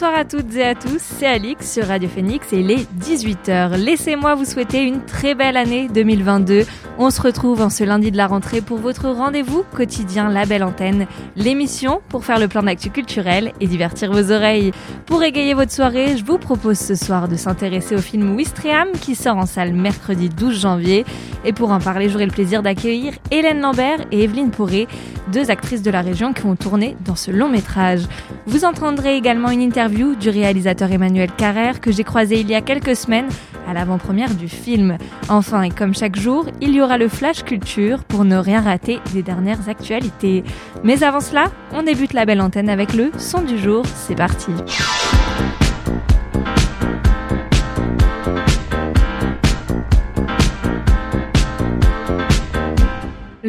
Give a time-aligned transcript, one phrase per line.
[0.00, 3.74] Bonsoir à toutes et à tous, c'est Alix sur Radio Phoenix et il est 18h.
[3.74, 6.66] Laissez-moi vous souhaiter une très belle année 2022.
[7.00, 10.62] On se retrouve en ce lundi de la rentrée pour votre rendez-vous quotidien La Belle
[10.62, 14.70] Antenne, l'émission pour faire le plan d'actu culturel et divertir vos oreilles.
[15.06, 19.16] Pour égayer votre soirée, je vous propose ce soir de s'intéresser au film Wistreham qui
[19.16, 21.04] sort en salle mercredi 12 janvier.
[21.44, 24.86] Et pour en parler, j'aurai le plaisir d'accueillir Hélène Lambert et Evelyne Pourré,
[25.32, 28.02] deux actrices de la région qui ont tourné dans ce long métrage.
[28.46, 32.60] Vous entendrez également une interview du réalisateur Emmanuel Carrère que j'ai croisé il y a
[32.60, 33.28] quelques semaines
[33.66, 34.98] à l'avant-première du film.
[35.28, 39.00] Enfin, et comme chaque jour, il y aura le Flash Culture pour ne rien rater
[39.14, 40.44] des dernières actualités.
[40.84, 43.84] Mais avant cela, on débute la belle antenne avec le son du jour.
[43.86, 44.52] C'est parti.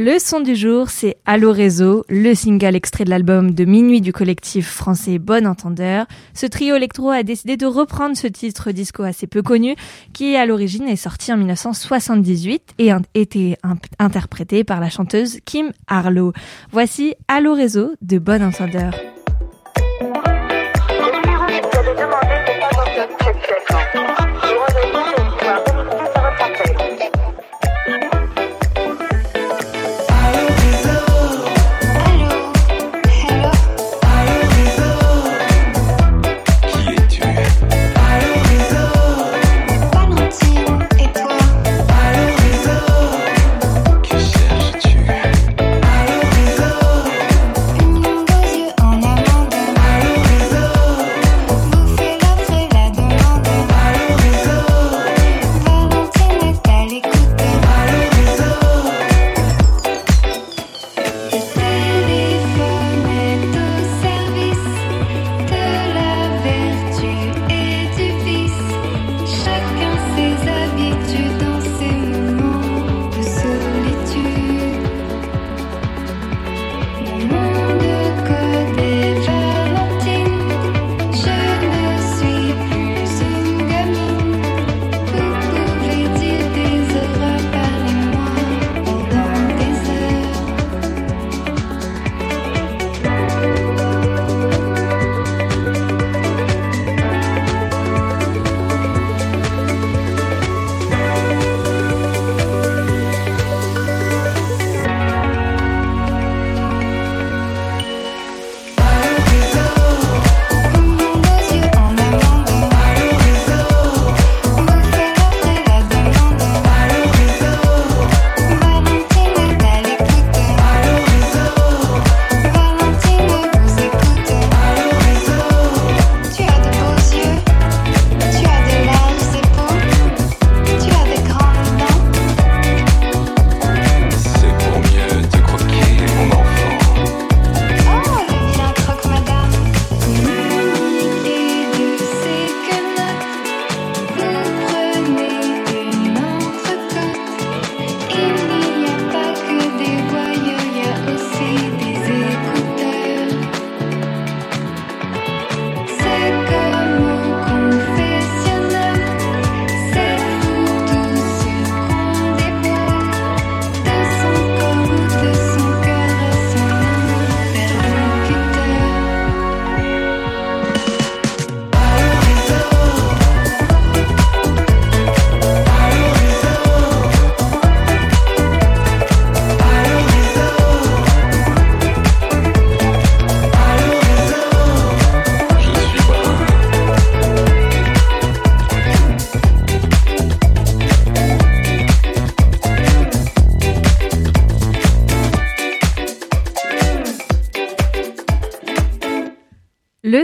[0.01, 4.13] Le son du jour, c'est Allo Réseau, le single extrait de l'album de minuit du
[4.13, 6.05] collectif français Bon Entendeur.
[6.33, 9.75] Ce trio électro a décidé de reprendre ce titre disco assez peu connu,
[10.13, 13.57] qui à l'origine est sorti en 1978 et a été
[13.99, 16.31] interprété par la chanteuse Kim Harlow.
[16.71, 18.93] Voici Allo Réseau de Bon Entendeur.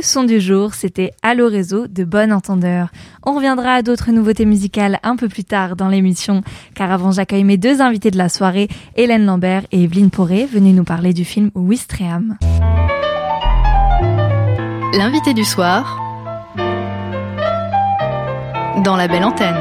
[0.06, 2.90] son du jour, c'était Allo Réseau de Bon Entendeur.
[3.26, 6.44] On reviendra à d'autres nouveautés musicales un peu plus tard dans l'émission,
[6.76, 10.74] car avant j'accueille mes deux invités de la soirée, Hélène Lambert et Evelyne Poré, venues
[10.74, 12.38] nous parler du film Wistreham.
[14.94, 16.00] L'invité du soir
[18.84, 19.56] dans la belle antenne.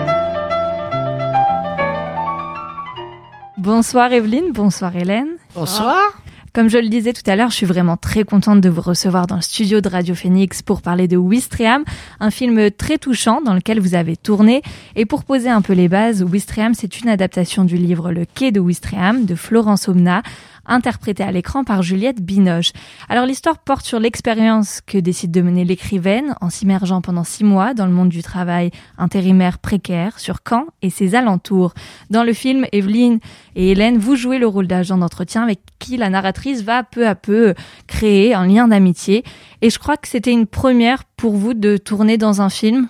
[3.56, 5.28] Bonsoir Evelyne, bonsoir Hélène.
[5.54, 6.23] Bonsoir.
[6.54, 9.26] Comme je le disais tout à l'heure, je suis vraiment très contente de vous recevoir
[9.26, 11.82] dans le studio de Radio Phoenix pour parler de Wistriam,
[12.20, 14.62] un film très touchant dans lequel vous avez tourné.
[14.94, 18.52] Et pour poser un peu les bases, Wistriam, c'est une adaptation du livre Le quai
[18.52, 20.22] de Wistriam de Florence Omna,
[20.66, 22.72] interprétée à l'écran par Juliette Binoche.
[23.08, 27.74] Alors l'histoire porte sur l'expérience que décide de mener l'écrivaine en s'immergeant pendant six mois
[27.74, 31.74] dans le monde du travail intérimaire précaire sur Caen et ses alentours.
[32.10, 33.18] Dans le film, Evelyne
[33.56, 37.14] et Hélène, vous jouez le rôle d'agent d'entretien avec qui la narratrice va peu à
[37.14, 37.54] peu
[37.86, 39.24] créer un lien d'amitié.
[39.62, 42.88] Et je crois que c'était une première pour vous de tourner dans un film?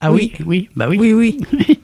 [0.00, 0.98] Ah oui, oui, bah oui.
[0.98, 1.38] Oui, oui.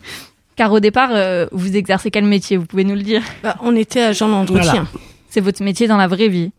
[0.56, 2.56] Car au départ, euh, vous exercez quel métier?
[2.56, 4.86] Vous pouvez nous le dire Bah, on était agent d'entretien.
[5.32, 6.52] C'est votre métier dans la vraie vie.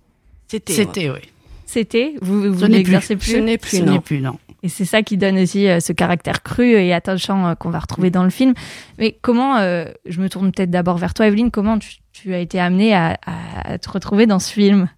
[0.48, 0.74] C'était.
[0.74, 1.20] C'était, oui.
[1.68, 2.16] C'était?
[2.24, 4.02] Vous, vous n'exercez Ce plus, n'est Ce plus, n'est non.
[4.02, 4.40] plus, non.
[4.64, 7.78] Et c'est ça qui donne aussi euh, ce caractère cru et attachant euh, qu'on va
[7.78, 8.56] retrouver dans le film.
[8.98, 12.40] Mais comment, euh, je me tourne peut-être d'abord vers toi, Evelyne, comment tu, tu as
[12.40, 13.20] été amenée à,
[13.64, 14.90] à te retrouver dans ce film?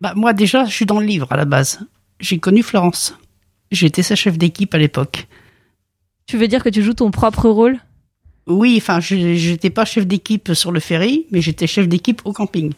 [0.00, 1.80] Bah, moi, déjà, je suis dans le livre, à la base.
[2.20, 3.18] J'ai connu Florence.
[3.72, 5.26] J'étais sa chef d'équipe à l'époque.
[6.26, 7.76] Tu veux dire que tu joues ton propre rôle?
[8.50, 12.32] Oui, enfin, je j'étais pas chef d'équipe sur le ferry, mais j'étais chef d'équipe au
[12.32, 12.72] camping.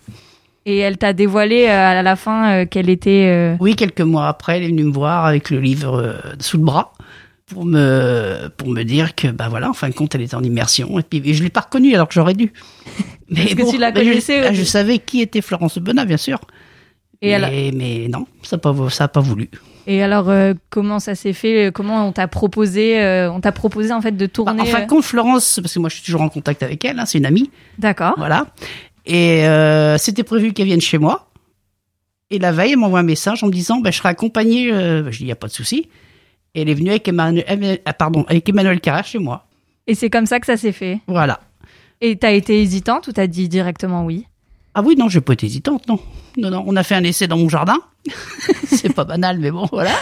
[0.66, 1.70] et elle t'a dévoilé euh,
[2.00, 3.26] à la fin euh, qu'elle était...
[3.28, 6.64] euh, Oui, quelques mois après, elle est venue me voir avec le livre sous le
[6.64, 6.92] bras
[7.46, 10.42] pour me pour me dire que bah voilà, en fin de compte, elle était en
[10.42, 10.98] immersion.
[10.98, 12.52] Et puis et je l'ai pas reconnue alors que j'aurais dû.
[13.28, 16.04] Mais Parce que tu la je- connaissais, ah, euh, je, savais qui était Florence Benat,
[16.04, 16.38] bien sûr.
[17.20, 19.50] Et mais, elle- mais non, ça a pas ça a pas voulu.
[19.86, 23.92] Et alors, euh, comment ça s'est fait Comment on t'a proposé euh, On t'a proposé
[23.92, 25.96] en fait de Bah, tourner en fin de euh, compte, Florence, parce que moi je
[25.96, 28.14] suis toujours en contact avec elle, hein, c'est une amie, D'accord.
[28.16, 28.46] voilà.
[29.06, 31.28] Et euh, c'était prévu qu'elle vienne chez moi.
[32.30, 34.72] Et la veille, elle m'envoie un message en me disant, bah, je serai accompagnée.
[34.72, 35.88] euh, je dis, il n'y a pas de souci.
[36.54, 39.46] Et elle est venue avec Emmanuel, Emmanuel- ah, pardon, avec Emmanuel Carrère chez moi.
[39.86, 41.00] Et c'est comme ça que ça s'est fait.
[41.08, 41.40] Voilà.
[42.00, 44.26] Et t'as été hésitante ou t'as dit directement oui?
[44.74, 45.98] Ah oui, non, je n'ai pas été hésitante, non.
[46.38, 47.76] Non, non, on a fait un essai dans mon jardin.
[48.66, 49.94] c'est pas banal, mais bon, voilà.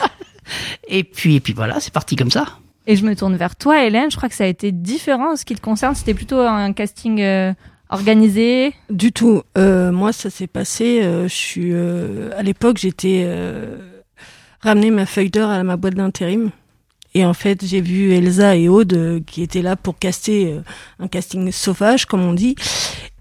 [0.89, 2.47] Et puis, et puis voilà, c'est parti comme ça.
[2.87, 4.11] Et je me tourne vers toi, Hélène.
[4.11, 5.95] Je crois que ça a été différent en ce qui te concerne.
[5.95, 7.53] C'était plutôt un casting euh,
[7.91, 8.73] organisé.
[8.89, 9.43] Du tout.
[9.59, 11.01] Euh, moi, ça s'est passé.
[11.03, 13.77] euh, je suis euh, à l'époque, j'étais euh,
[14.61, 16.51] ramené ma feuille d'heure à ma boîte d'intérim.
[17.15, 20.61] Et en fait, j'ai vu Elsa et Aude euh, qui étaient là pour caster euh,
[21.01, 22.55] un casting sauvage, comme on dit.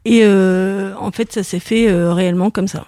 [0.05, 2.85] Et euh, en fait, ça s'est fait euh, réellement comme ça.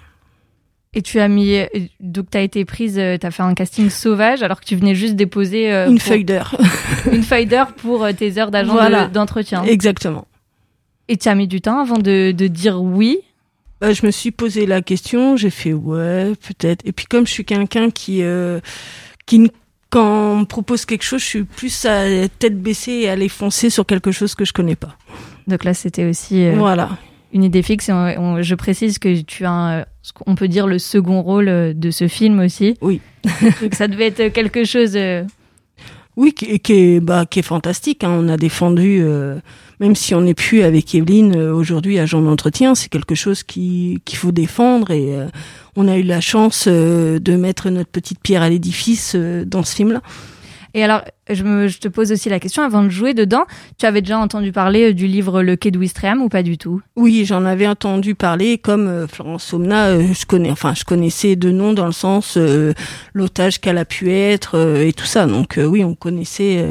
[0.93, 1.55] Et tu as mis.
[1.55, 1.65] euh,
[1.99, 5.15] Donc t'as été prise, euh, t'as fait un casting sauvage alors que tu venais juste
[5.15, 6.55] déposer euh, Une pour- feuille d'heure.
[7.11, 9.07] une feuille d'heure pour tes heures d'agent Voilà.
[9.07, 9.63] d'entretien.
[9.63, 10.27] Exactement.
[11.07, 13.19] Et tu as mis du temps avant de, de dire oui?
[13.79, 16.81] Bah, je me suis posé la question, j'ai fait ouais, peut-être.
[16.85, 18.21] Et puis comme je suis quelqu'un qui,
[19.25, 19.49] qui ne-
[19.89, 23.27] quand on me propose quelque chose, je suis plus à tête baissée et à aller
[23.27, 24.95] foncer sur quelque chose que je connais pas.
[25.51, 26.89] Donc là, c'était aussi euh, Voilà.
[27.33, 27.89] une idée fixe.
[27.89, 31.47] Et on- on- je précise que tu as, un- qu'on peut dire, le second rôle
[31.49, 32.75] euh, de ce film aussi.
[32.81, 32.99] Oui.
[33.61, 34.93] Donc ça devait être quelque chose.
[34.95, 35.23] euh,
[36.17, 38.03] Oui, qui, qui est, bah, qui est fantastique.
[38.03, 38.11] Hein.
[38.19, 39.35] On a défendu, euh,
[39.79, 44.17] même si on n'est plus avec Evelyne aujourd'hui agent d'entretien, c'est quelque chose qui qu'il
[44.17, 45.09] faut défendre et
[45.77, 50.01] on a eu la chance de mettre notre petite pierre à l'édifice dans ce film-là.
[50.73, 53.43] Et alors, je, me, je te pose aussi la question, avant de jouer dedans,
[53.77, 56.57] tu avais déjà entendu parler euh, du livre Le Quai de Ouistreham ou pas du
[56.57, 56.81] tout?
[56.95, 58.57] Oui, j'en avais entendu parler.
[58.57, 62.37] Comme euh, Florence Somna, euh, je connais, enfin, je connaissais de nom dans le sens
[62.37, 62.73] euh,
[63.13, 65.25] l'otage qu'elle a pu être et tout ça.
[65.25, 66.65] Donc oui, on connaissait,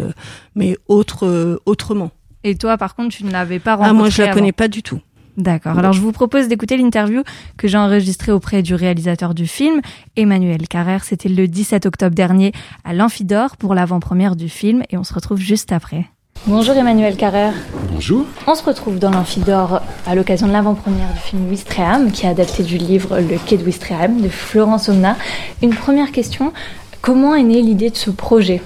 [0.54, 2.10] mais autre, autrement.
[2.42, 4.38] Et toi, par contre, tu ne l'avais pas rencontré Ah, moi, je la avant.
[4.38, 5.00] connais pas du tout.
[5.36, 5.78] D'accord.
[5.78, 7.22] Alors, je vous propose d'écouter l'interview
[7.56, 9.80] que j'ai enregistrée auprès du réalisateur du film,
[10.16, 11.04] Emmanuel Carrère.
[11.04, 12.52] C'était le 17 octobre dernier
[12.84, 16.06] à l'Amphidore pour l'avant-première du film et on se retrouve juste après.
[16.46, 17.52] Bonjour Emmanuel Carrère.
[17.92, 18.24] Bonjour.
[18.46, 22.62] On se retrouve dans l'Amphidore à l'occasion de l'avant-première du film Wistreham, qui est adapté
[22.62, 25.16] du livre Le Quai de Wistreham de Florence Omna.
[25.62, 26.54] Une première question,
[27.02, 28.62] comment est née l'idée de ce projet?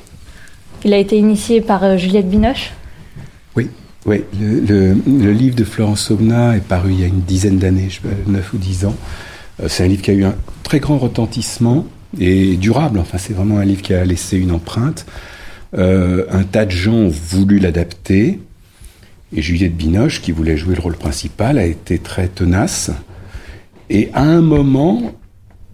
[0.84, 2.72] Il a été initié par euh, Juliette Binoche?
[3.56, 3.70] Oui,
[4.06, 4.22] oui.
[4.40, 7.86] Le, le- le livre de Florence Somna est paru il y a une dizaine d'années,
[7.88, 8.96] je sais pas, 9 ou 10 ans.
[9.62, 11.86] Euh, C'est un livre qui a eu un très grand retentissement
[12.18, 12.98] et durable.
[12.98, 15.06] Enfin, c'est vraiment un livre qui a laissé une empreinte.
[15.76, 18.40] Euh, un tas de gens ont voulu l'adapter.
[19.36, 22.90] Et Juliette Binoche, qui voulait jouer le rôle principal, a été très tenace.
[23.90, 25.12] Et à un moment,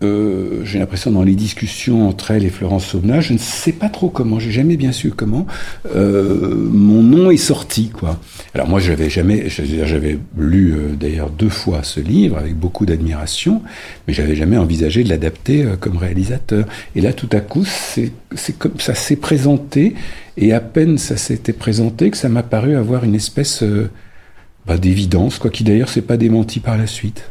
[0.03, 3.89] euh, j'ai l'impression dans les discussions entre elle et Florence Somna, je ne sais pas
[3.89, 5.47] trop comment, j'ai jamais bien su comment,
[5.95, 8.19] euh, mon nom est sorti quoi.
[8.55, 13.63] Alors moi j'avais jamais, j'avais lu euh, d'ailleurs deux fois ce livre avec beaucoup d'admiration,
[14.07, 16.67] mais j'avais jamais envisagé de l'adapter euh, comme réalisateur.
[16.97, 18.13] Et là tout à coup c'est
[18.59, 19.95] comme ça s'est présenté
[20.37, 23.91] et à peine ça s'était présenté que ça m'a paru avoir une espèce euh,
[24.67, 27.31] bah, d'évidence, quoi, qui d'ailleurs s'est pas démenti par la suite.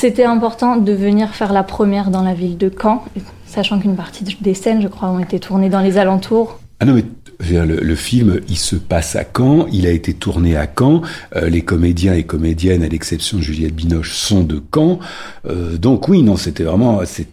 [0.00, 3.04] C'était important de venir faire la première dans la ville de Caen,
[3.46, 6.60] sachant qu'une partie des scènes, je crois, ont été tournées dans les alentours.
[6.78, 7.04] Ah non, mais
[7.50, 11.02] le, le, film, il se passe à Caen, il a été tourné à Caen,
[11.34, 15.00] euh, les comédiens et comédiennes, à l'exception de Juliette Binoche, sont de Caen.
[15.46, 17.00] Euh, donc oui, non, c'était vraiment...
[17.04, 17.26] C'est,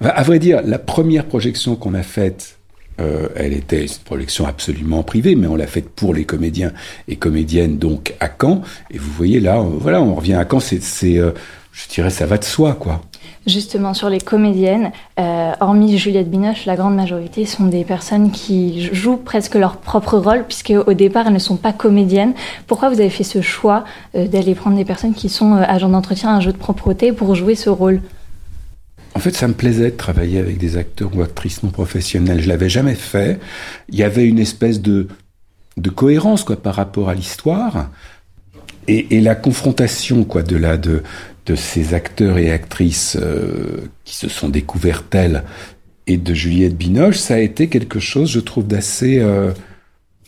[0.00, 2.58] à vrai dire, la première projection qu'on a faite
[3.00, 6.72] euh, elle était une projection absolument privée, mais on l'a faite pour les comédiens
[7.08, 8.62] et comédiennes, donc à Caen.
[8.90, 11.18] Et vous voyez là, euh, voilà, on revient à Caen, c'est,
[11.72, 13.00] je dirais, ça va de soi, quoi.
[13.46, 19.16] Justement, sur les comédiennes, hormis Juliette Binoche, la grande majorité sont des personnes qui jouent
[19.16, 22.34] presque leur propre rôle, puisque au départ, elles ne sont pas comédiennes.
[22.66, 26.40] Pourquoi vous avez fait ce choix d'aller prendre des personnes qui sont agents d'entretien, un
[26.40, 28.00] jeu de propreté, pour jouer ce rôle?
[29.14, 32.40] En fait, ça me plaisait de travailler avec des acteurs ou actrices non professionnels.
[32.40, 33.40] Je l'avais jamais fait.
[33.88, 35.08] Il y avait une espèce de,
[35.76, 37.90] de cohérence quoi par rapport à l'histoire
[38.88, 41.02] et, et, la confrontation quoi de la de
[41.46, 45.42] de ces acteurs et actrices euh, qui se sont découverts tels
[46.06, 49.52] et de Juliette Binoche, ça a été quelque chose, je trouve, d'assez euh,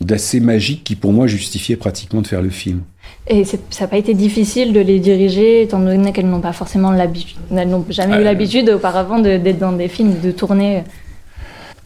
[0.01, 2.83] d'assez magique qui pour moi justifiait pratiquement de faire le film.
[3.27, 6.91] Et ça n'a pas été difficile de les diriger, étant donné qu'elles n'ont pas forcément
[6.91, 10.83] l'habitude, elles n'ont jamais eu euh, l'habitude auparavant d'être dans des films, de tourner.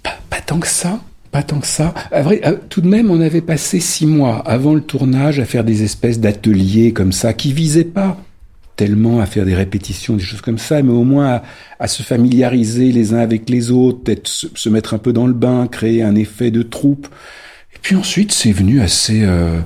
[0.02, 1.00] Pas, pas, tant que ça.
[1.30, 1.92] Pas tant que ça.
[2.10, 5.62] À vrai, tout de même, on avait passé six mois avant le tournage à faire
[5.62, 8.16] des espèces d'ateliers comme ça, qui visaient pas
[8.78, 11.42] tellement à faire des répétitions, des choses comme ça, mais au moins
[11.80, 15.32] à, se familiariser les uns avec les autres, peut-être se, mettre un peu dans le
[15.32, 17.08] bain, créer un effet de troupe.
[17.74, 19.58] Et puis ensuite, c'est venu assez, euh,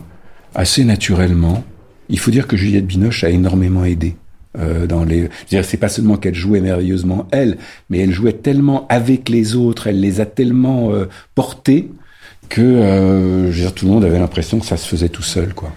[0.54, 1.62] assez naturellement.
[2.08, 4.16] Il faut dire que Juliette Binoche a énormément aidé.
[4.58, 9.28] Euh, dans les, c'est pas seulement qu'elle jouait merveilleusement elle, mais elle jouait tellement avec
[9.28, 11.90] les autres, elle les a tellement euh, portés
[12.48, 15.52] que, je veux dire, tout le monde avait l'impression que ça se faisait tout seul,
[15.54, 15.70] quoi.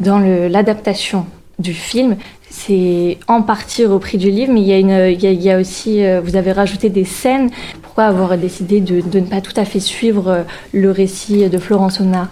[0.00, 1.26] Dans l'adaptation
[1.58, 2.16] du film,
[2.56, 6.88] c'est en partie repris du livre, mais il y a, aussi, euh, vous avez rajouté
[6.88, 7.50] des scènes.
[7.82, 10.42] Pourquoi avoir décidé de, ne pas tout à fait suivre euh,
[10.72, 12.30] le récit de Florence Omna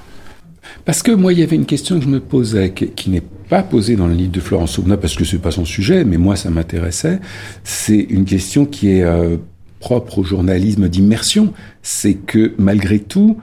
[0.84, 3.64] Parce que moi, il y avait une question que je me posais, qui, n'est pas
[3.64, 6.36] posée dans le livre de Florence Omna, parce que c'est pas son sujet, mais moi,
[6.36, 7.18] ça m'intéressait.
[7.64, 9.38] C'est une question qui est euh,
[9.80, 11.52] propre au journalisme d'immersion.
[11.82, 13.38] C'est que malgré tout,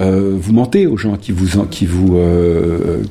[0.00, 3.02] euh, vous mentez aux gens qui vous, qui vous, euh,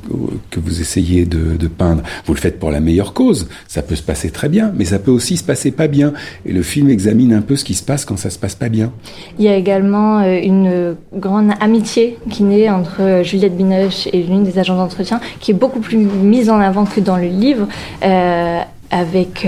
[0.50, 2.04] que vous essayez de, de, peindre.
[2.26, 3.48] Vous le faites pour la meilleure cause.
[3.68, 6.14] Ça peut se passer très bien, mais ça peut aussi se passer pas bien.
[6.46, 8.70] Et le film examine un peu ce qui se passe quand ça se passe pas
[8.70, 8.92] bien.
[9.40, 14.44] Il y a également euh, une grande amitié qui naît entre Juliette Binoche et l'une
[14.44, 17.68] des agents d'entretien, qui est beaucoup plus mise en avant que dans le livre.
[18.04, 18.60] Euh,
[18.92, 19.48] avec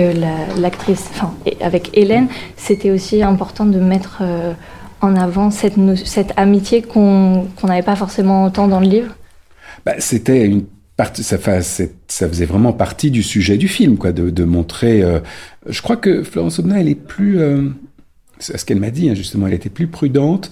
[0.59, 4.23] l'actrice, la, enfin, avec Hélène, c'était aussi important de mettre
[5.01, 5.77] en avant cette,
[6.37, 9.15] amitié qu'on n'avait pas forcément autant dans le livre?
[9.85, 10.65] Bah, C'était une
[10.97, 15.03] partie, ça, faisait vraiment partie du sujet du film, quoi, de, montrer.
[15.03, 15.19] Euh,
[15.67, 17.69] je crois que Florence Obna, elle est plus, euh,
[18.39, 20.51] c'est ce qu'elle m'a dit, hein, justement, elle était plus prudente,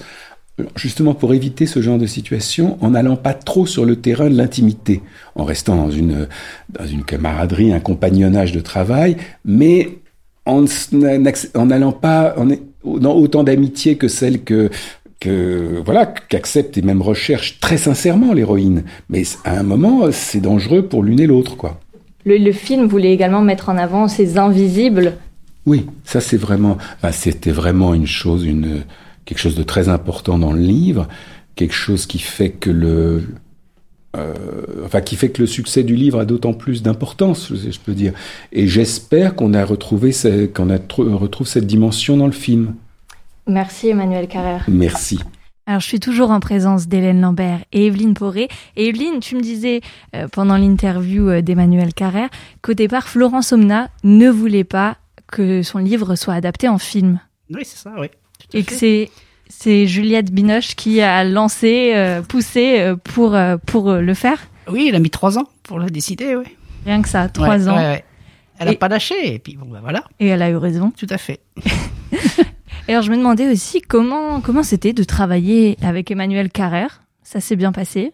[0.76, 4.36] justement pour éviter ce genre de situation, en n'allant pas trop sur le terrain de
[4.36, 5.02] l'intimité,
[5.36, 6.28] en restant dans une
[6.70, 9.98] dans une camaraderie, un compagnonnage de travail, mais
[10.46, 10.66] en
[11.66, 12.50] n'allant pas, en,
[12.86, 14.70] dans autant d'amitié que celle que
[15.20, 18.84] que voilà qu'accepte et même recherche très sincèrement l'héroïne.
[19.10, 21.80] Mais à un moment, c'est dangereux pour l'une et l'autre, quoi.
[22.26, 25.14] Le, le, film voulait également mettre en avant ces invisibles.
[25.66, 28.84] Oui, ça c'est vraiment, enfin, c'était vraiment une chose, une
[29.26, 31.08] quelque chose de très important dans le livre,
[31.56, 33.24] quelque chose qui fait que le
[34.16, 34.34] euh,
[34.86, 37.94] enfin qui fait que le succès du livre a d'autant plus d'importance, je, je, peux
[37.94, 38.14] dire.
[38.52, 40.12] Et j'espère qu'on a retrouvé
[40.54, 42.76] qu'on retrouve cette dimension dans le film.
[43.48, 44.66] Merci Emmanuel Carrère.
[44.68, 45.20] Merci.
[45.66, 48.50] Alors, je suis toujours en présence d'Hélène Lambert et Evelyne Poré.
[48.76, 49.80] Et Evelyne, tu me disais
[50.14, 52.30] euh, pendant l'interview euh, d'Emmanuel Carrère
[52.62, 54.98] qu'au départ, Florence Omna ne voulait pas
[55.32, 57.20] que son livre soit adapté en film.
[57.50, 58.08] Oui, c'est ça, oui.
[58.54, 59.10] Et que c'est
[59.60, 64.88] c'est Juliette Binoche qui a lancé, euh, poussé euh, pour, euh, pour le faire Oui,
[64.90, 66.46] il a mis trois ans pour le décider, oui.
[66.86, 67.76] Rien que ça, trois ouais, ans.
[67.78, 68.06] Ouais, ouais.
[68.60, 70.04] Elle n'a pas lâché, et puis bon, ben voilà.
[70.20, 70.92] Et elle a eu raison.
[70.92, 71.40] Tout à fait.
[72.88, 77.02] et alors, je me demandais aussi comment comment c'était de travailler avec Emmanuel Carrère.
[77.24, 78.12] Ça s'est bien passé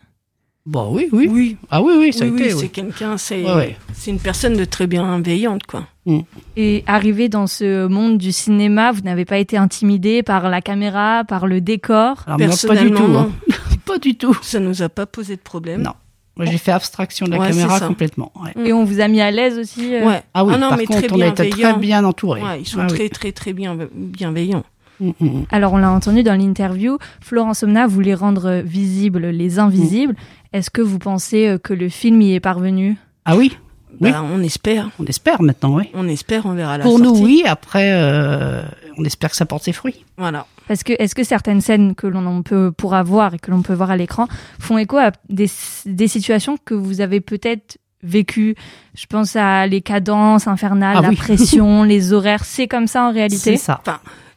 [0.66, 1.28] Bon, oui, oui.
[1.32, 1.58] Oui.
[1.72, 2.54] Ah oui, oui, ça oui, a été.
[2.54, 5.88] Oui, c'est quelqu'un, c'est ouais, c'est une personne de très bienveillante, quoi.
[6.06, 6.20] Mm.
[6.58, 11.24] Et arrivé dans ce monde du cinéma, vous n'avez pas été intimidé par la caméra,
[11.28, 12.24] par le décor?
[12.26, 13.18] Alors, Personnellement, pas du tout.
[13.18, 13.76] Hein.
[13.86, 14.38] pas du tout.
[14.42, 15.82] Ça nous a pas posé de problème.
[15.82, 15.94] Non.
[16.40, 18.32] Moi, j'ai fait abstraction de la ouais, caméra complètement.
[18.42, 18.68] Ouais.
[18.68, 20.08] Et on vous a mis à l'aise aussi euh...
[20.08, 20.24] ouais.
[20.34, 22.42] Ah oui, ah non, par mais contre, très on a été très bien entourés.
[22.42, 23.10] Ouais, ils sont ah, très, oui.
[23.10, 24.64] très, très bien, bienveillants.
[25.02, 25.46] Mm, mm.
[25.52, 30.16] Alors, on l'a entendu dans l'interview, Florence Omna voulait rendre visibles les invisibles.
[30.54, 32.98] Est-ce que vous pensez euh, que le film y est parvenu?
[33.26, 33.58] Ah oui,
[34.02, 34.12] Oui.
[34.12, 34.90] Bah, on espère.
[35.00, 35.90] on espère maintenant, oui.
[35.94, 37.04] On espère, on verra la Pour sortie.
[37.22, 37.44] nous, oui.
[37.46, 38.64] Après, euh,
[38.98, 40.06] on espère que ça porte ses fruits.
[40.18, 40.46] Voilà.
[40.68, 43.74] Parce que est-ce que certaines scènes que l'on peut pourra voir et que l'on peut
[43.74, 44.28] voir à l'écran
[44.60, 45.50] font écho à des,
[45.86, 48.56] des situations que vous avez peut-être vécues?
[48.96, 51.16] Je pense à les cadences infernales, Ah la oui.
[51.16, 52.46] pression, les horaires.
[52.46, 53.38] C'est comme ça en réalité?
[53.38, 53.82] C'est ça.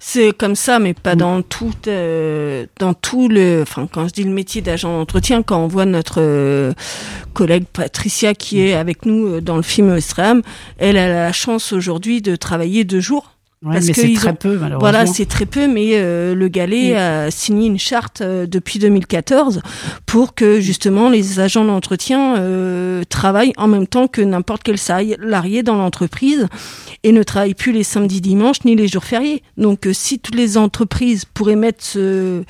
[0.05, 1.19] C'est comme ça, mais pas Mm.
[1.19, 3.63] dans tout, euh, dans tout le.
[3.63, 6.73] Enfin, quand je dis le métier d'agent d'entretien, quand on voit notre euh,
[7.35, 10.43] collègue Patricia qui est avec nous euh, dans le film Stram,
[10.79, 13.32] elle a la chance aujourd'hui de travailler deux jours.
[13.65, 14.79] Ouais, Parce mais c'est très ont- peu, malheureusement.
[14.81, 19.63] Voilà, c'est très peu, mais euh, le Galet a signé une charte euh, depuis 2014
[20.05, 25.63] pour que justement les agents d'entretien euh, travaillent en même temps que n'importe quel salarié
[25.63, 26.49] dans l'entreprise
[27.05, 29.45] et ne travaillent plus les samedis, dimanches ni les jours fériés.
[29.57, 32.43] Donc, euh, si toutes les entreprises pourraient mettre ce-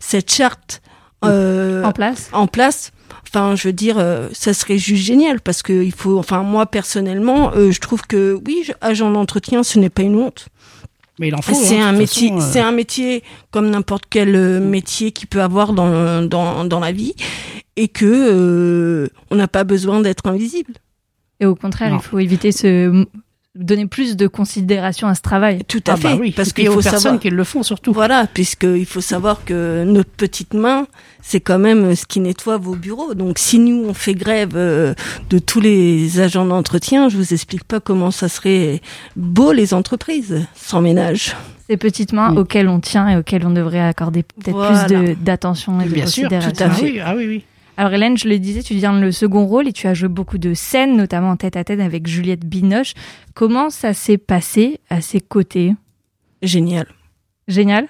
[0.00, 0.82] cette charte
[1.24, 2.90] euh, en place en place.
[3.26, 6.18] Enfin, je veux dire, euh, ça serait juste génial parce que il faut.
[6.18, 10.16] Enfin, moi personnellement, euh, je trouve que oui, je- agent d'entretien, ce n'est pas une
[10.16, 10.48] honte.
[11.20, 11.52] Mais il en faut.
[11.54, 15.42] C'est hein, un métier, euh, c'est un métier comme n'importe quel euh, métier qu'il peut
[15.42, 17.14] avoir dans dans dans la vie,
[17.76, 20.74] et que euh, on n'a pas besoin d'être invisible.
[21.40, 21.96] Et au contraire, Non.
[21.98, 23.04] il faut éviter ce
[23.54, 25.62] donner plus de considération à ce travail.
[25.66, 27.20] Tout à Ah fait, bah oui, parce qu'il aux faut personnes savoir.
[27.20, 27.92] qui le font surtout.
[27.92, 30.86] Voilà, puisqu'il faut savoir que notre petite main,
[31.22, 33.14] c'est quand même ce qui nettoie vos bureaux.
[33.14, 34.94] Donc si nous, on fait grève euh,
[35.30, 38.80] de tous les agents d'entretien, je vous explique pas comment ça serait
[39.16, 41.34] beau les entreprises sans ménage.
[41.68, 42.38] Ces petites mains Mm.
[42.38, 44.84] auxquelles on tient et auxquelles on devrait accorder peut-être Voilà.
[44.84, 46.52] plus de- d'attention et de Bien sûr, considération.
[46.52, 46.82] tout à Ah fait.
[46.84, 47.44] oui, ah oui, oui.
[47.78, 50.36] Alors Hélène, je le disais, tu viens le second rôle et tu as joué beaucoup
[50.36, 52.94] de scènes, notamment en tête à tête avec Juliette Binoche.
[53.34, 55.76] Comment ça s'est passé à ses côtés?
[56.42, 56.88] Génial.
[57.46, 57.86] Génial?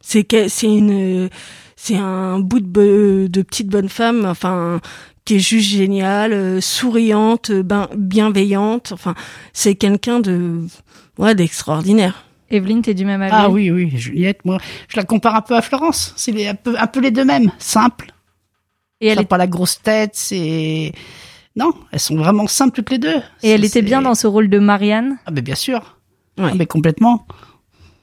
[0.00, 1.30] C'est que c'est une
[1.76, 4.80] c'est un bout de de petite bonne femme enfin
[5.24, 9.14] qui est juste géniale, euh, souriante, ben, bienveillante, enfin
[9.52, 10.66] c'est quelqu'un de
[11.18, 12.24] ouais d'extraordinaire.
[12.50, 13.32] Evelyne, t'es du même avis?
[13.32, 14.58] Ah oui, oui, Juliette, moi,
[14.88, 16.14] je la compare un peu à Florence.
[16.16, 18.12] C'est un peu, un peu les deux mêmes, simple.
[19.00, 20.92] Et Elle est- pas la grosse tête, c'est.
[21.56, 23.16] Non, elles sont vraiment simples toutes les deux.
[23.42, 25.18] et elle était bien dans ce rôle de Marianne?
[25.26, 25.96] Ah, mais bien sûr.
[26.38, 26.50] Ouais.
[26.52, 27.26] Ah, mais complètement.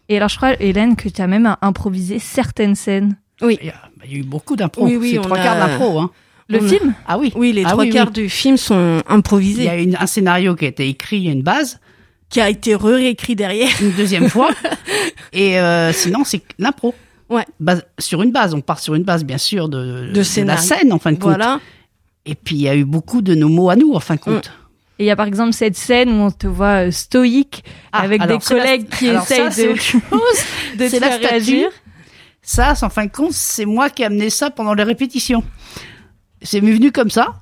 [0.09, 3.17] Et alors je crois, Hélène, que tu as même improvisé certaines scènes.
[3.41, 4.85] Il y a, bah, il y a eu beaucoup d'impro.
[4.85, 5.99] Oui, oui, c'est trois a- quarts d'impro.
[5.99, 6.11] Hein.
[6.47, 6.93] Le On film?
[7.07, 7.33] Ah oui.
[7.35, 8.13] Oui, les Ah trois oui, quarts oui.
[8.13, 11.23] du film sont Il improvisés, y a une- un scénario qui a été écrit, il
[11.25, 11.79] y a une base,
[12.29, 13.69] qui a été réécrit derrière.
[13.81, 14.49] une deuxième fois,
[15.33, 16.93] et euh, sinon c'est l'impro.
[17.29, 17.45] Ouais.
[17.59, 20.93] Base- sur une base, on part sur une base bien sûr de, De la scène
[20.93, 21.29] en fin de compte.
[21.35, 21.59] Voilà.
[22.25, 24.19] Et puis il y a eu beaucoup de nos mots à nous en fin de
[24.19, 24.51] compte.
[24.97, 28.01] Et il y a par exemple cette scène où on te voit euh, stoïque Ah,
[28.01, 30.01] avec des c'est la- collègues qui alors ça, essayent c'est de, autre chose.
[30.77, 31.69] de te faire réagir.
[32.41, 35.43] Ça, en fin de compte, c'est moi qui ai amené ça pendant les répétitions.
[36.41, 37.33] C'est venu comme ça.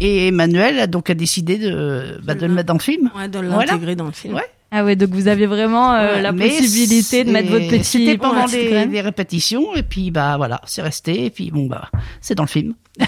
[0.00, 3.10] Et Emmanuel a donc a décidé de, bah, de le mettre dans le film.
[3.16, 3.72] Ouais, de Voilà.
[3.72, 4.34] l'intégrer dans le film.
[4.34, 4.50] Ouais.
[4.74, 7.84] Ah ouais, donc vous aviez vraiment euh, Ouais, la possibilité de mettre votre petit.
[7.84, 11.90] C'était pendant les répétitions, et puis bah voilà, c'est resté, et puis bon bah
[12.22, 12.74] c'est dans le film.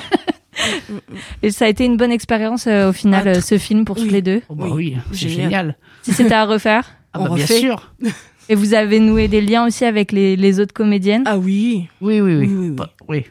[1.42, 3.96] Et ça a été une bonne expérience euh, au final, Ah, euh, ce film pour
[3.98, 4.04] oui.
[4.06, 4.40] tous les deux.
[4.48, 5.36] Oh, bah Oui, c'est génial.
[5.42, 5.76] génial.
[6.02, 6.84] Si c'était à refaire.
[7.16, 7.60] Ah On bah, bien refait.
[7.60, 7.92] sûr.
[8.48, 11.22] Et vous avez noué des liens aussi avec les, les autres comédiennes?
[11.26, 11.86] Ah oui.
[12.00, 12.46] Oui, oui, oui.
[12.46, 12.70] Oui, oui, oui.
[12.70, 13.24] Bah, oui.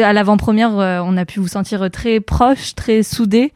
[0.00, 3.52] À l'avant-première, euh, on a pu vous sentir très proches, très soudés.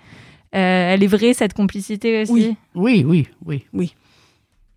[0.56, 2.32] Euh, elle est vraie, cette complicité aussi?
[2.32, 3.04] Oui.
[3.06, 3.94] Oui, oui, oui.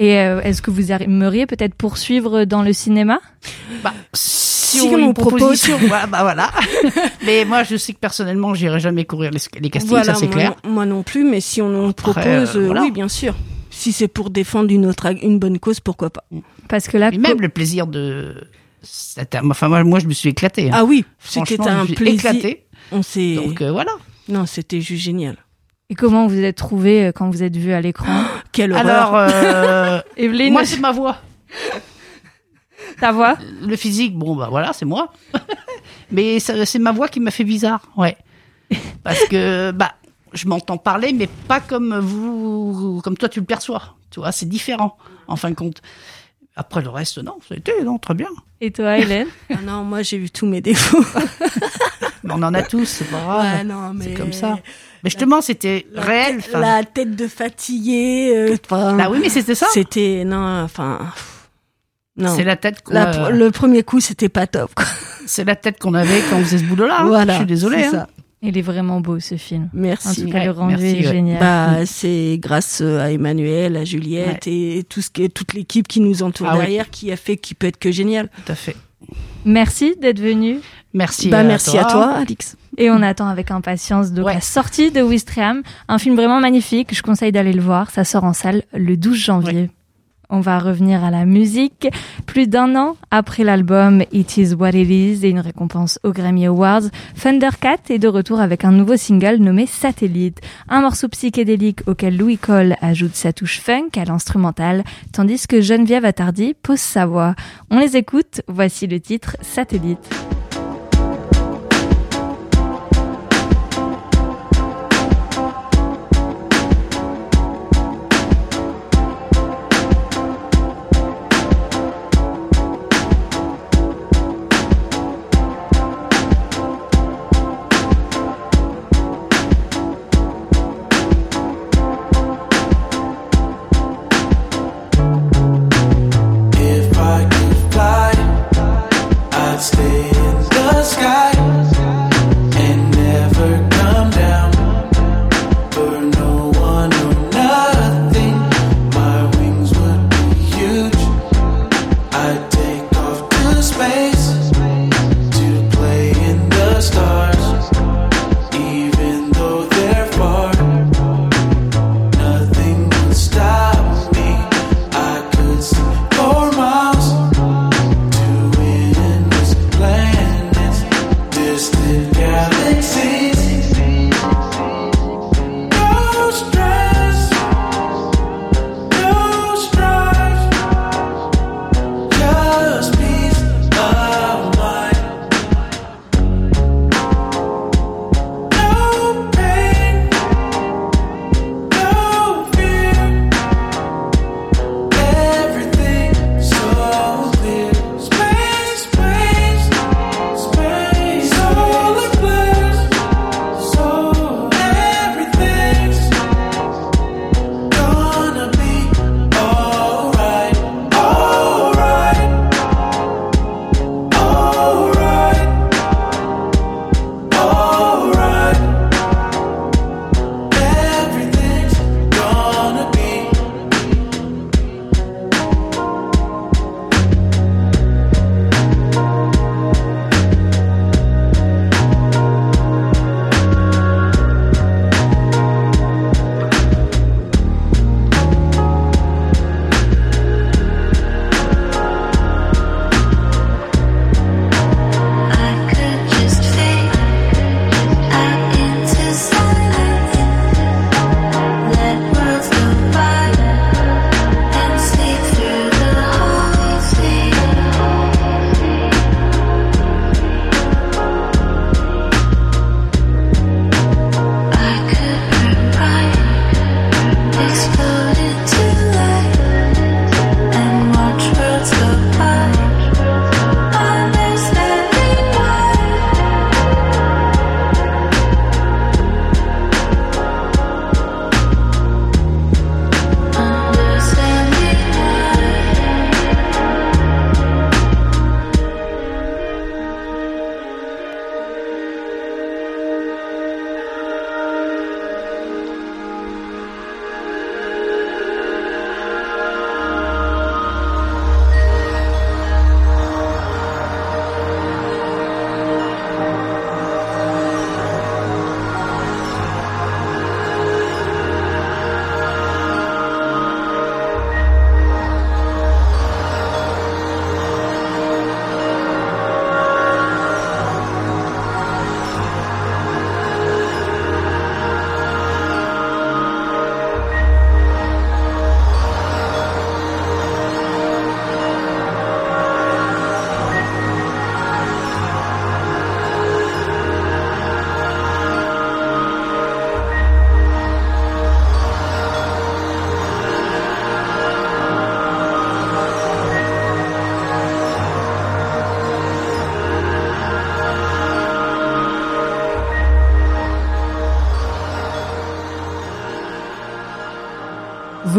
[0.03, 3.21] Et euh, est-ce que vous aimeriez peut-être poursuivre dans le cinéma?
[3.83, 5.65] Bah, si, Si on on propose.
[5.87, 6.51] voilà, bah voilà.
[7.25, 10.27] Mais moi, je sais que personnellement, j'irai jamais courir les, les castings, Voilà, ça c'est
[10.27, 10.55] clair.
[10.65, 12.81] non- moi non plus, mais si on nous Après, propose, euh, euh, voilà.
[12.81, 13.33] oui, bien sûr.
[13.69, 16.25] Si c'est pour défendre une autre, une bonne cause, pourquoi pas.
[16.67, 18.35] Parce que là, Et même le plaisir de.
[19.49, 20.67] Enfin, moi, moi, je me suis éclaté.
[20.69, 20.73] hein.
[20.73, 22.31] Ah oui, c'était un plaisir.
[22.31, 22.65] éclaté.
[22.91, 23.35] On s'est.
[23.35, 23.91] Donc euh, voilà.
[24.27, 25.37] Non, c'était juste génial.
[25.89, 29.31] Et comment vous êtes trouvé quand vous êtes vu à l'écran Quelle Alors, horreur.
[29.33, 31.17] euh, Evelyne, moi, c'est ma voix.
[32.99, 35.11] ta voix Le physique, bon, bah voilà, c'est moi.
[36.11, 38.17] mais c'est ma voix qui m'a fait bizarre, ouais.
[39.03, 39.93] Parce que, bah,
[40.33, 43.95] je m'entends parler, mais pas comme vous, comme toi tu le perçois.
[44.09, 45.81] Tu vois, c'est différent, en fin de compte.
[46.55, 48.27] Après le reste, non, c'était non, très bien.
[48.61, 51.03] Et toi, Hélène Ah non, moi j'ai vu tous mes défauts.
[52.23, 53.41] Mais on en a tous, c'est pas grave.
[53.57, 54.57] Ouais, non, mais c'est comme ça.
[55.03, 56.39] Mais justement, c'était La réel.
[56.53, 58.31] La tête de fatigué.
[58.33, 59.65] euh, Bah oui, mais c'était ça.
[59.73, 60.99] C'était non, enfin.
[62.15, 62.33] Non.
[62.33, 64.73] C'est la tête qu'on La- a- Le premier coup, c'était pas top.
[64.73, 64.85] quoi.
[65.25, 66.99] c'est la tête qu'on avait quand on faisait ce boulot-là.
[67.01, 67.07] hein.
[67.07, 67.33] Voilà.
[67.33, 67.79] Je suis désolée.
[67.79, 68.07] c'est hein.
[68.07, 68.07] ça.
[68.45, 69.69] Il est vraiment beau ce film.
[69.73, 70.07] Merci.
[70.09, 71.13] En tout cas, Ouais, le rendu merci, est ouais.
[71.13, 71.39] génial.
[71.39, 76.01] Bah, c'est grâce à Emmanuel, à Juliette et tout ce qui est, toute l'équipe qui
[76.01, 76.59] nous entoure Ah oui.
[76.61, 78.29] derrière qui a fait qu'il peut être que génial.
[78.45, 78.75] Tout à fait.
[79.45, 80.57] Merci d'être venu
[80.93, 81.29] Merci.
[81.29, 82.55] bah, à merci à toi, Alix.
[82.77, 86.93] et on attend avec impatience la sortie de Wistreham, un film vraiment magnifique.
[86.93, 87.89] Je conseille d'aller le voir.
[87.91, 89.69] Ça sort en salle le 12 janvier.
[90.35, 91.87] On va revenir à la musique.
[92.25, 96.47] Plus d'un an après l'album It Is What It Is et une récompense aux Grammy
[96.47, 96.89] Awards,
[97.21, 102.39] Thundercat est de retour avec un nouveau single nommé Satellite, un morceau psychédélique auquel Louis
[102.39, 107.35] Cole ajoute sa touche funk à l'instrumental, tandis que Geneviève Attardi pose sa voix.
[107.69, 110.09] On les écoute, voici le titre Satellite.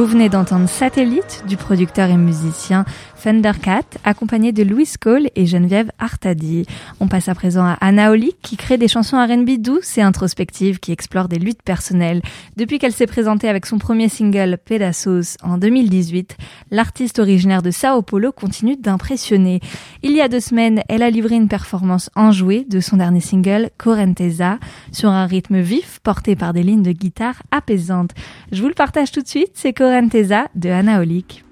[0.04, 2.84] Vous venez d'entendre Satellite du producteur et musicien
[3.22, 5.90] Thundercat, accompagné de Louis Cole et Geneviève
[7.00, 10.78] On passe à présent à Anna Oli, qui crée des chansons R&B douces et introspectives
[10.78, 12.22] qui explorent des luttes personnelles.
[12.56, 16.36] Depuis qu'elle s'est présentée avec son premier single Pedazos en 2018,
[16.70, 19.60] l'artiste originaire de Sao Paulo continue d'impressionner.
[20.02, 23.70] Il y a deux semaines, elle a livré une performance enjouée de son dernier single
[23.78, 24.58] Correnteza
[24.92, 28.12] sur un rythme vif porté par des lignes de guitare apaisantes.
[28.52, 31.44] Je vous le partage tout de suite, c'est Correnteza de Anna Olic.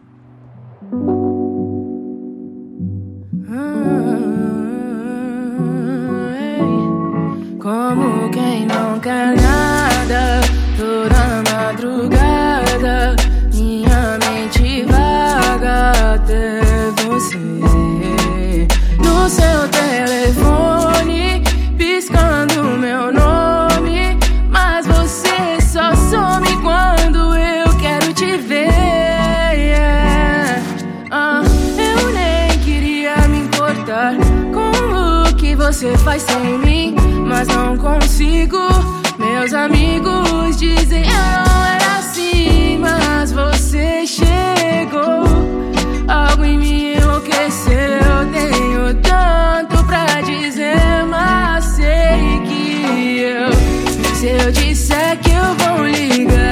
[7.63, 10.41] Como quem não quer nada,
[10.77, 13.15] toda madrugada,
[13.55, 16.61] minha mente vaga até
[17.07, 17.39] você.
[18.99, 21.45] No seu telefone,
[21.79, 24.19] piscando meu nome,
[24.51, 28.65] mas você só some quando eu quero te ver.
[31.13, 31.43] Ah,
[31.79, 34.17] eu nem queria me importar
[34.53, 36.82] com o que você faz sem mim
[37.43, 38.59] mas não consigo.
[39.19, 45.25] Meus amigos dizem eu não era assim, mas você chegou.
[46.07, 47.73] Algo em mim enlouqueceu.
[47.73, 55.87] Eu tenho tanto pra dizer, mas sei que eu, se eu disser que eu vou
[55.87, 56.52] ligar,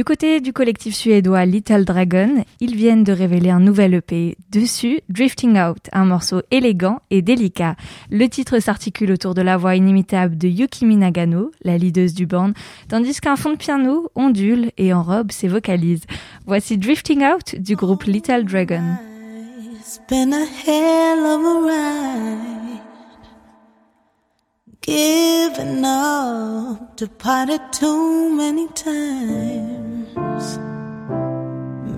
[0.00, 4.34] Du côté du collectif suédois Little Dragon, ils viennent de révéler un nouvel EP.
[4.50, 7.76] Dessus, Drifting Out, un morceau élégant et délicat.
[8.10, 12.52] Le titre s'articule autour de la voix inimitable de Yukimi Nagano, la leaduse du band,
[12.88, 16.04] tandis qu'un fond de piano ondule et enrobe ses vocalises.
[16.46, 18.94] Voici Drifting Out du groupe Little Dragon.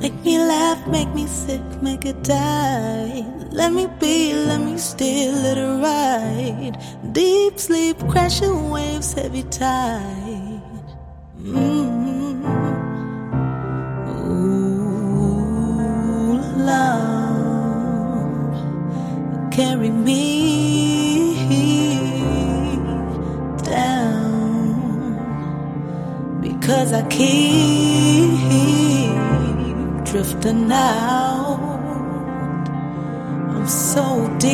[0.00, 3.24] Make me laugh, make me sick, make it die.
[3.52, 6.76] Let me be, let me still let it ride.
[7.12, 10.60] Deep sleep, crashing waves, heavy tide.
[11.40, 12.42] Mm.
[14.08, 14.72] Ooh,
[16.56, 17.92] love,
[19.52, 21.01] carry me
[26.62, 28.30] because I keep
[30.04, 31.58] drifting out.
[33.50, 34.52] I'm so deep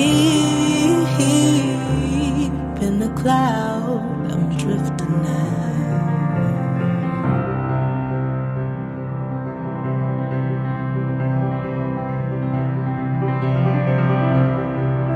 [2.81, 5.37] in the cloud, I'm drifting out.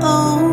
[0.03, 0.43] Oh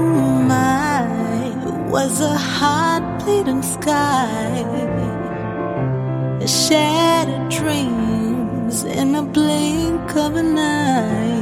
[1.90, 4.99] was a heart bleeding sky,
[6.40, 11.40] a shattered dreams in a blink of an eye.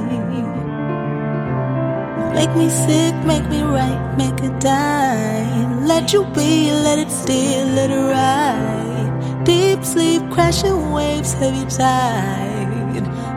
[2.34, 5.84] Make me sick, make me right, make it die.
[5.86, 9.44] Let you be, let it steal, let it ride.
[9.44, 13.27] Deep sleep, crashing waves, heavy tide.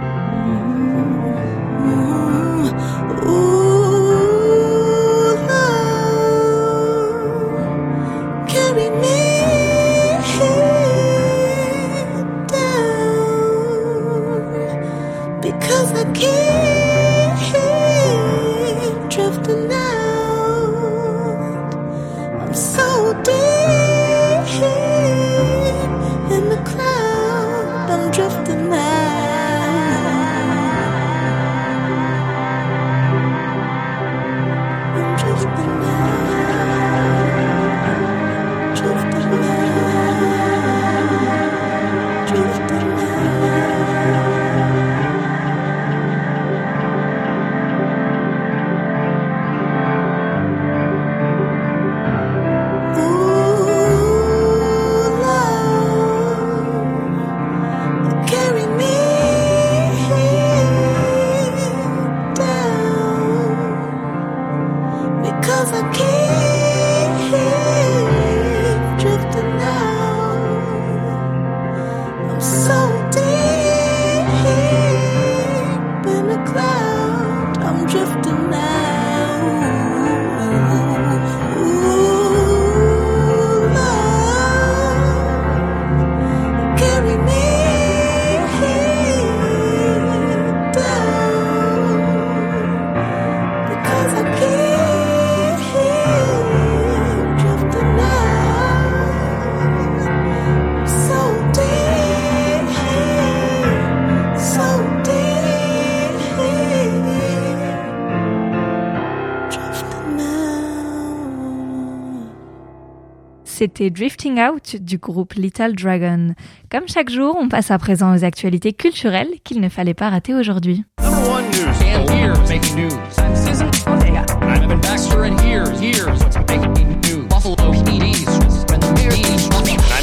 [113.62, 116.34] C'était Drifting Out du groupe Little Dragon.
[116.72, 120.34] Comme chaque jour, on passe à présent aux actualités culturelles qu'il ne fallait pas rater
[120.34, 120.84] aujourd'hui.
[120.98, 121.08] I'm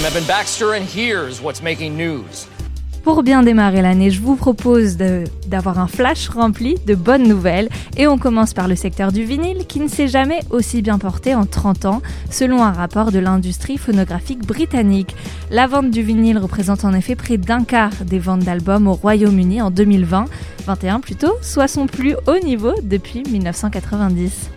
[0.05, 2.47] Evan Baxter, and here's what's making news.
[3.09, 7.71] Pour bien démarrer l'année, je vous propose d'avoir un flash rempli de bonnes nouvelles.
[7.97, 11.35] Et on commence par le secteur du vinyle qui ne s'est jamais aussi bien porté
[11.35, 15.16] en 30 ans, selon un rapport de l'industrie phonographique britannique.
[15.51, 19.62] La vente du vinyle représente en effet près d'un quart des ventes d'albums au Royaume-Uni
[19.62, 20.27] en 2020,
[20.66, 24.51] 21 plutôt, soit son plus haut niveau depuis 1990.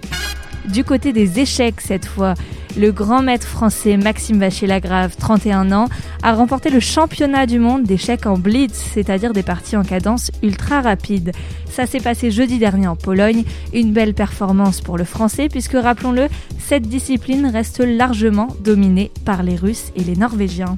[0.70, 2.36] Du côté des échecs cette fois,
[2.78, 5.88] le grand maître français Maxime Vachier-Lagrave, 31 ans,
[6.24, 10.82] a remporté le championnat du monde d'échecs en blitz, c'est-à-dire des parties en cadence ultra
[10.82, 11.32] rapide.
[11.70, 13.44] Ça s'est passé jeudi dernier en Pologne,
[13.74, 16.28] une belle performance pour le français puisque rappelons-le,
[16.60, 20.78] cette discipline reste largement dominée par les Russes et les Norvégiens.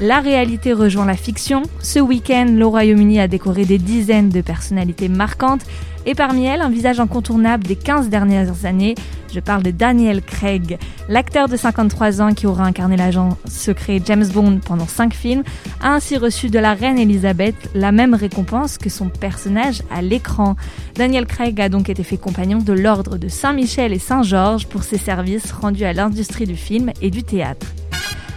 [0.00, 1.62] La réalité rejoint la fiction.
[1.80, 5.64] Ce week-end, le Royaume-Uni a décoré des dizaines de personnalités marquantes
[6.06, 8.94] et parmi elles, un visage incontournable des 15 dernières années.
[9.32, 14.26] Je parle de Daniel Craig, l'acteur de 53 ans qui aura incarné l'agent secret James
[14.26, 15.42] Bond pendant 5 films,
[15.80, 20.56] a ainsi reçu de la reine Elisabeth la même récompense que son personnage à l'écran.
[20.96, 24.98] Daniel Craig a donc été fait compagnon de l'ordre de Saint-Michel et Saint-Georges pour ses
[24.98, 27.66] services rendus à l'industrie du film et du théâtre.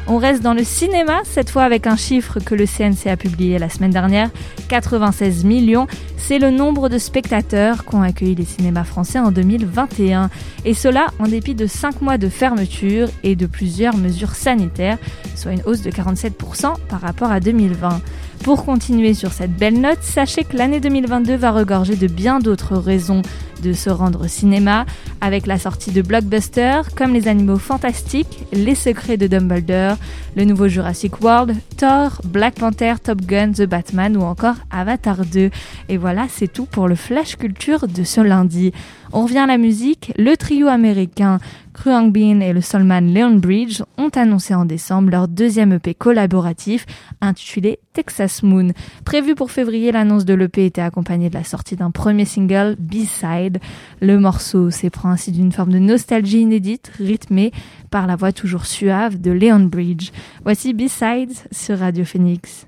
[0.07, 3.57] On reste dans le cinéma, cette fois avec un chiffre que le CNC a publié
[3.57, 4.29] la semaine dernière,
[4.67, 5.87] 96 millions.
[6.17, 10.29] C'est le nombre de spectateurs qu'ont accueilli les cinémas français en 2021.
[10.63, 14.99] Et cela en dépit de 5 mois de fermeture et de plusieurs mesures sanitaires,
[15.35, 17.99] soit une hausse de 47% par rapport à 2020.
[18.43, 22.77] Pour continuer sur cette belle note, sachez que l'année 2022 va regorger de bien d'autres
[22.77, 23.23] raisons
[23.65, 24.85] de se rendre au cinéma,
[25.21, 29.97] avec la sortie de blockbusters comme Les Animaux Fantastiques, Les Secrets de Dumbledore,
[30.35, 35.49] le nouveau Jurassic World, Thor, Black Panther, Top Gun, The Batman ou encore Avatar 2.
[35.89, 38.71] Et voilà, c'est tout pour le Flash Culture de ce lundi.
[39.17, 40.11] On revient à la musique.
[40.17, 41.39] Le trio américain
[41.73, 46.85] Kruang Bin et le soulman Leon Bridge ont annoncé en décembre leur deuxième EP collaboratif
[47.21, 48.73] intitulé Texas Moon.
[49.05, 53.59] Prévu pour février, l'annonce de l'EP était accompagnée de la sortie d'un premier single, B-Side.
[54.01, 57.53] Le morceau s'éprend ainsi d'une forme de nostalgie inédite, rythmée
[57.91, 60.11] par la voix toujours suave de Leon Bridge.
[60.43, 62.67] Voici B-Side sur Radio Phoenix.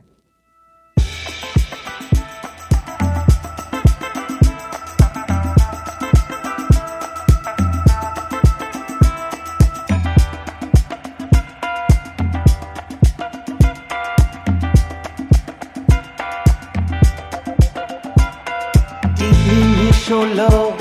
[20.07, 20.71] So low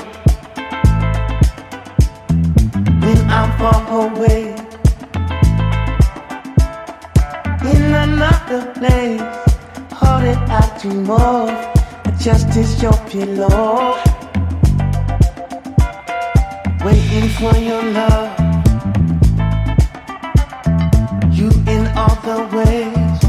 [3.03, 4.55] when I'm far away.
[7.73, 9.21] In another place,
[9.91, 11.51] holding out to more.
[12.17, 13.97] Just as your pillow,
[16.85, 18.31] waiting for your love.
[21.37, 23.19] You in all the ways.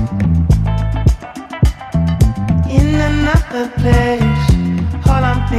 [2.71, 4.38] In another place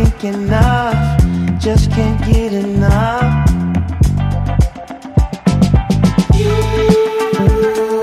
[0.04, 1.22] pink enough,
[1.60, 3.50] just can't get enough.
[6.36, 7.99] You.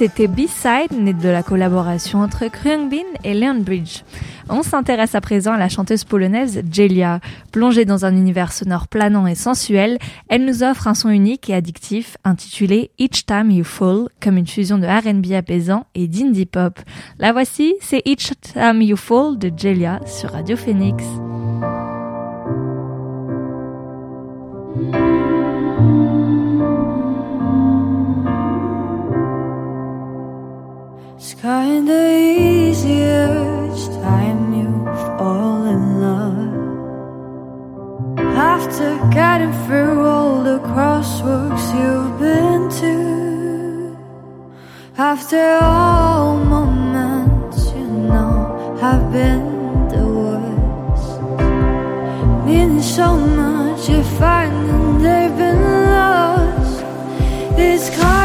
[0.00, 2.46] C'était B-Side, né de la collaboration entre
[2.88, 4.00] Bin et Leon Bridge.
[4.48, 7.20] On s'intéresse à présent à la chanteuse polonaise Jelia.
[7.52, 9.98] Plongée dans un univers sonore planant et sensuel,
[10.30, 14.46] elle nous offre un son unique et addictif intitulé Each Time You Fall, comme une
[14.46, 16.80] fusion de R&B apaisant et d'indie pop.
[17.18, 21.04] La voici, c'est Each Time You Fall de Jelia sur Radio Phoenix.
[31.22, 33.28] It's kinda easier
[33.68, 34.70] each time you
[35.18, 36.54] fall in love.
[38.54, 42.94] After getting through all the crossworks you've been to,
[44.96, 49.44] after all moments you know have been
[49.92, 51.12] the worst,
[52.46, 53.08] meaning so
[53.40, 55.62] much you find and they've been
[55.98, 56.82] lost.
[57.58, 58.19] It's kinda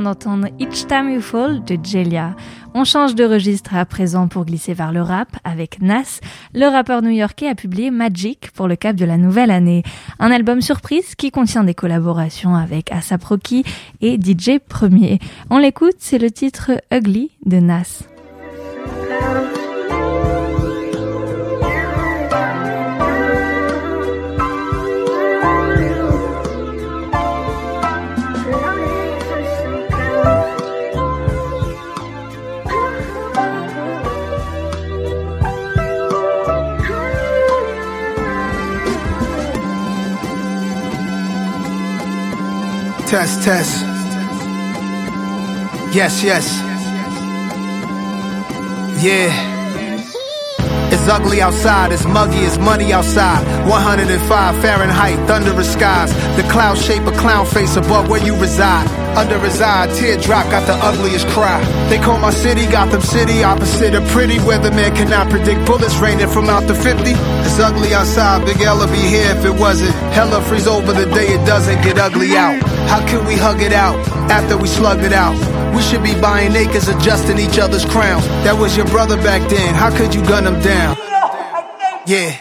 [0.00, 2.34] d'entendre Each Time You Fall de Jelia.
[2.72, 6.20] On change de registre à présent pour glisser vers le rap avec Nas.
[6.54, 9.82] Le rappeur new-yorkais a publié Magic pour le cap de la nouvelle année.
[10.18, 13.64] Un album surprise qui contient des collaborations avec ASAP Rocky
[14.00, 15.18] et DJ Premier.
[15.50, 18.04] On l'écoute, c'est le titre Ugly de Nas.
[43.12, 43.84] Test, test.
[45.94, 46.48] Yes, yes.
[49.04, 49.28] Yeah.
[50.90, 53.44] It's ugly outside, it's muggy, it's money outside.
[53.68, 56.10] 105 Fahrenheit, thunderous skies.
[56.36, 58.88] The cloud shape a clown face above where you reside.
[59.14, 61.62] Under his eye, teardrop got the ugliest cry.
[61.90, 64.38] They call my city Gotham City, opposite of pretty.
[64.38, 67.10] Weatherman cannot predict bullets raining from out the 50.
[67.44, 69.92] It's ugly outside, Big L be here if it wasn't.
[70.16, 72.56] Hella freeze over the day it doesn't get ugly out.
[72.88, 73.98] How can we hug it out
[74.30, 75.36] after we slugged it out?
[75.74, 78.26] We should be buying acres, adjusting each other's crowns.
[78.44, 79.74] That was your brother back then.
[79.74, 80.96] How could you gun him down?
[82.06, 82.36] Yeah.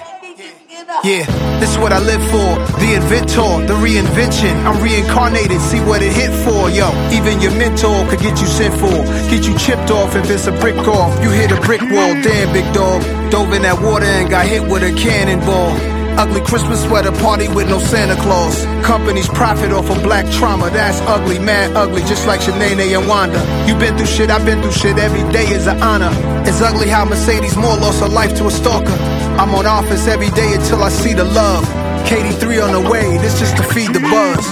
[1.04, 1.26] Yeah,
[1.60, 2.62] this is what I live for.
[2.78, 4.54] The inventor, the reinvention.
[4.66, 6.70] I'm reincarnated, see what it hit for.
[6.70, 9.02] Yo, even your mentor could get you sent for.
[9.32, 11.18] Get you chipped off if it's a brick off.
[11.24, 13.02] You hit a brick wall, damn big dog.
[13.32, 16.01] Dove in that water and got hit with a cannonball.
[16.18, 18.66] Ugly Christmas sweater party with no Santa Claus.
[18.86, 20.70] Companies profit off of black trauma.
[20.70, 23.40] That's ugly, mad ugly, just like Shanae and Wanda.
[23.68, 24.98] You been through shit, I've been through shit.
[24.98, 26.12] Every day is an honor.
[26.48, 28.98] It's ugly how Mercedes Moore lost her life to a stalker.
[29.40, 31.66] I'm on office every day until I see the love.
[32.06, 34.46] KD3 on the way, this just to feed the buzz.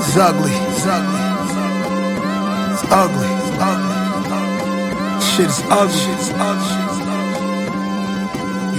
[0.00, 0.50] It's ugly.
[0.72, 1.20] It's ugly.
[2.72, 3.30] It's ugly.
[3.38, 4.02] It's ugly.
[5.22, 5.98] Shit is ugly.
[5.98, 6.92] Shit is ugly.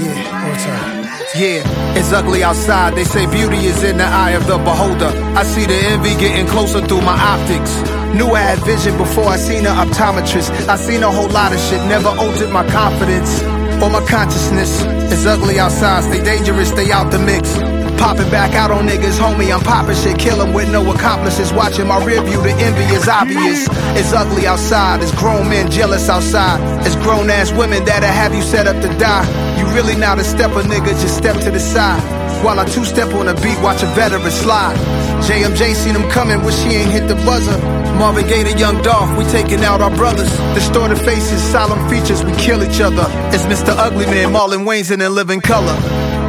[0.04, 1.03] Yeah.
[1.36, 1.64] Yeah,
[1.98, 2.94] it's ugly outside.
[2.94, 5.10] They say beauty is in the eye of the beholder.
[5.34, 7.74] I see the envy getting closer through my optics.
[8.14, 10.52] Knew I had vision before I seen an optometrist.
[10.70, 13.42] I seen a whole lot of shit, never altered my confidence
[13.82, 14.84] or my consciousness.
[15.12, 17.73] It's ugly outside, stay dangerous, stay out the mix.
[18.04, 21.54] Popping back out on niggas, homie, I'm popping shit, kill with no accomplices.
[21.54, 23.66] Watching my rear view, the envy is obvious.
[23.95, 26.60] It's ugly outside, it's grown men jealous outside.
[26.86, 29.24] It's grown ass women that'll have you set up to die.
[29.58, 32.04] You really not a stepper, nigga, just step to the side.
[32.43, 34.76] While I two step on the beat, watch a veteran slide.
[35.24, 37.58] JMJ seen him coming, wish he ain't hit the buzzer.
[37.95, 40.30] Marvin Gaye, the young Dolph, we taking out our brothers.
[40.54, 43.06] Distorted faces, solemn features, we kill each other.
[43.32, 43.70] It's Mr.
[43.70, 45.78] Ugly Man, Marlon Wayne's in living color.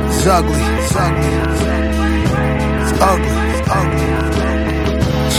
[0.07, 1.54] It's ugly, it's ugly.
[2.95, 4.07] It's ugly, it's ugly.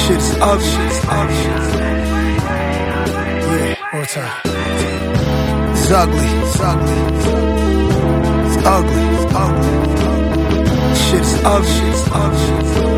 [0.01, 1.45] Shit's ugly, it's ugly.
[3.47, 4.41] Yeah, one time.
[5.73, 6.99] It's ugly, it's ugly.
[8.45, 9.73] It's ugly, it's ugly.
[10.95, 12.94] Shit's ugly, it's ugly.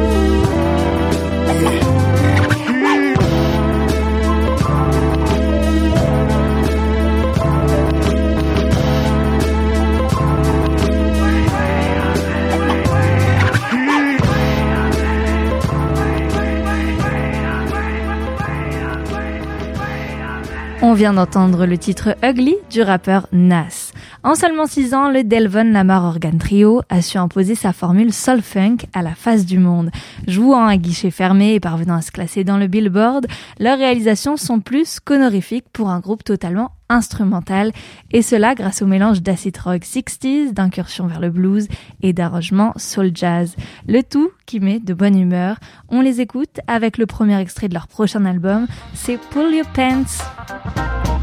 [20.83, 23.86] On vient d'entendre le titre Ugly du rappeur Nas.
[24.27, 28.41] En seulement 6 ans, le Delvon Lamar Organ Trio a su imposer sa formule soul
[28.41, 29.89] funk à la face du monde.
[30.27, 33.25] Jouant à guichet fermé et parvenant à se classer dans le Billboard,
[33.57, 37.71] leurs réalisations sont plus qu'honorifiques pour un groupe totalement instrumental,
[38.11, 41.69] et cela grâce au mélange d'acid rock 60s, d'incursion vers le blues
[42.01, 43.55] et d'arrangement soul jazz.
[43.87, 45.55] Le tout qui met de bonne humeur.
[45.87, 51.16] On les écoute avec le premier extrait de leur prochain album, c'est Pull Your Pants.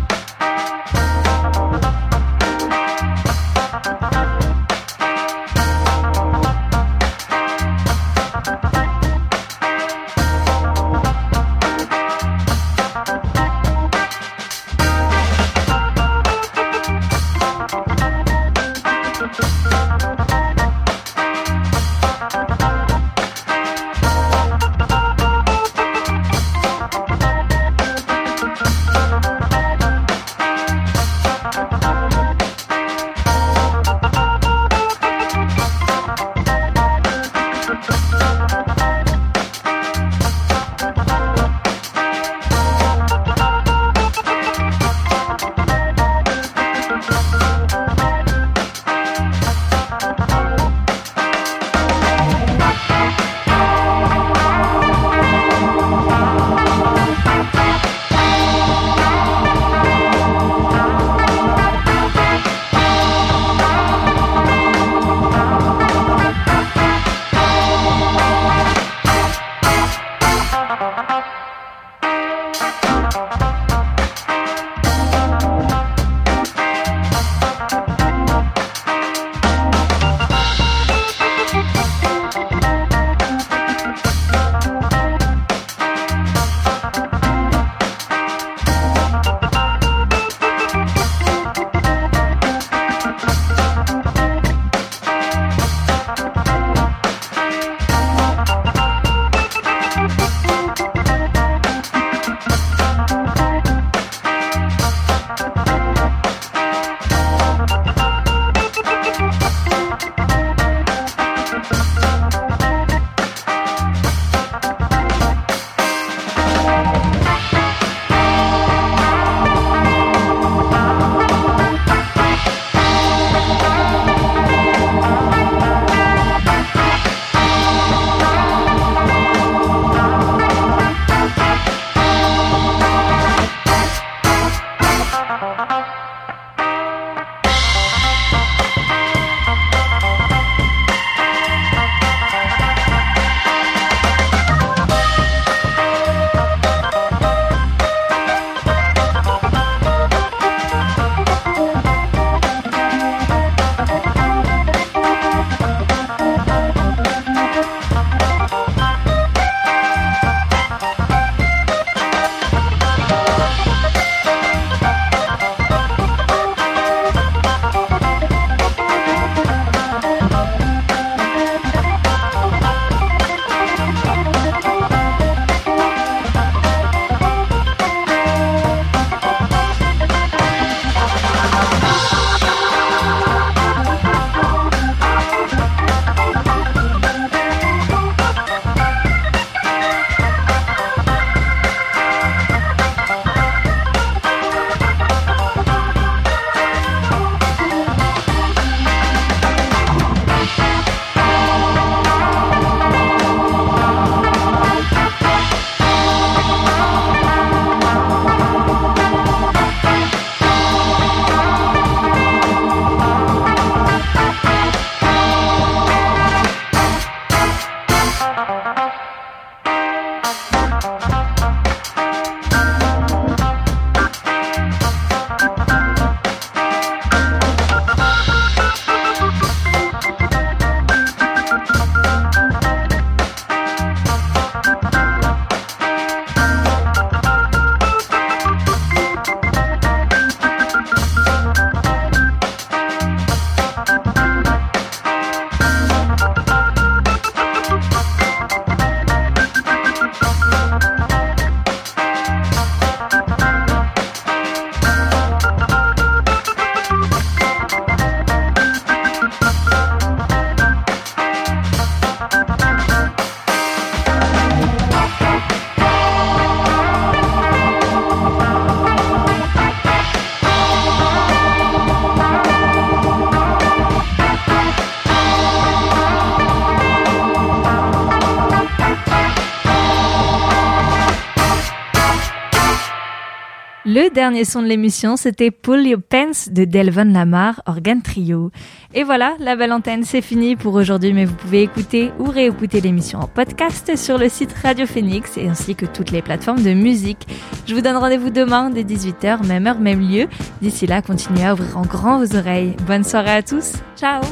[284.15, 288.51] Dernier son de l'émission, c'était Pull Your Pants de Delvon Lamar, organe trio.
[288.95, 292.81] Et voilà, la belle antenne, c'est fini pour aujourd'hui, mais vous pouvez écouter ou réécouter
[292.81, 296.73] l'émission en podcast sur le site Radio Phoenix et ainsi que toutes les plateformes de
[296.73, 297.27] musique.
[297.67, 300.29] Je vous donne rendez-vous demain dès 18h, même heure, même lieu.
[300.63, 302.77] D'ici là, continuez à ouvrir en grand vos oreilles.
[302.87, 303.73] Bonne soirée à tous.
[303.97, 304.23] Ciao